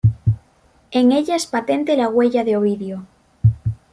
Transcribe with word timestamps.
En 0.89 1.11
ella 1.11 1.35
es 1.35 1.45
patente 1.45 1.95
la 1.95 2.09
huella 2.09 2.43
de 2.43 2.57
Ovidio. 2.57 3.05